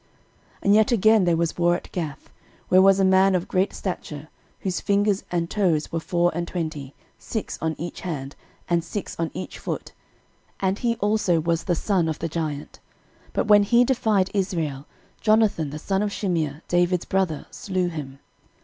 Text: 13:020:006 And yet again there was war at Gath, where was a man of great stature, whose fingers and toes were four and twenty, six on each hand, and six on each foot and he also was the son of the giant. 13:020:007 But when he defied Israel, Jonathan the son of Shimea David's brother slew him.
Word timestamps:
13:020:006 0.01 0.09
And 0.63 0.73
yet 0.73 0.91
again 0.91 1.23
there 1.25 1.37
was 1.37 1.57
war 1.59 1.75
at 1.75 1.91
Gath, 1.91 2.31
where 2.69 2.81
was 2.81 2.99
a 2.99 3.05
man 3.05 3.35
of 3.35 3.47
great 3.47 3.71
stature, 3.71 4.29
whose 4.61 4.81
fingers 4.81 5.23
and 5.29 5.47
toes 5.47 5.91
were 5.91 5.99
four 5.99 6.31
and 6.33 6.47
twenty, 6.47 6.95
six 7.19 7.59
on 7.61 7.75
each 7.77 8.01
hand, 8.01 8.35
and 8.67 8.83
six 8.83 9.15
on 9.19 9.29
each 9.35 9.59
foot 9.59 9.91
and 10.59 10.79
he 10.79 10.95
also 10.95 11.39
was 11.39 11.65
the 11.65 11.75
son 11.75 12.09
of 12.09 12.17
the 12.17 12.27
giant. 12.27 12.79
13:020:007 13.25 13.27
But 13.33 13.47
when 13.47 13.61
he 13.61 13.85
defied 13.85 14.31
Israel, 14.33 14.87
Jonathan 15.19 15.69
the 15.69 15.77
son 15.77 16.01
of 16.01 16.09
Shimea 16.11 16.63
David's 16.67 17.05
brother 17.05 17.45
slew 17.51 17.89
him. 17.89 18.17